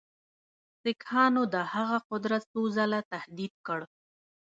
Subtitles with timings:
[0.81, 3.79] سیکهانو د هغه قدرت څو ځله تهدید کړ.